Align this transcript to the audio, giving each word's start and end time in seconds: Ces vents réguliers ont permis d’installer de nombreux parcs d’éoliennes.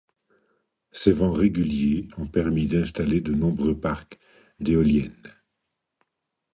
Ces 0.91 1.11
vents 1.11 1.31
réguliers 1.31 2.07
ont 2.17 2.25
permis 2.25 2.65
d’installer 2.65 3.21
de 3.21 3.33
nombreux 3.35 3.79
parcs 3.79 4.17
d’éoliennes. 4.59 5.11